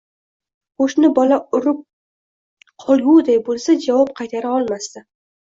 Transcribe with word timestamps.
Qo‘shni 0.81 1.11
bola 1.19 1.37
urib 1.57 1.83
qolguday 2.85 3.39
bo‘lsa, 3.51 3.77
javob 3.85 4.13
qaytara 4.23 4.57
olmasdi. 4.59 5.07